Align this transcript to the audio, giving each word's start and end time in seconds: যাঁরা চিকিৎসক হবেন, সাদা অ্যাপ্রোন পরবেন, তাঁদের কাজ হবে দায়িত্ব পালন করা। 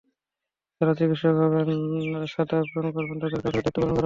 যাঁরা 0.81 0.93
চিকিৎসক 0.99 1.35
হবেন, 1.41 1.69
সাদা 2.33 2.55
অ্যাপ্রোন 2.57 2.85
পরবেন, 2.95 3.17
তাঁদের 3.21 3.31
কাজ 3.35 3.47
হবে 3.47 3.55
দায়িত্ব 3.55 3.75
পালন 3.75 3.89
করা। 3.89 3.99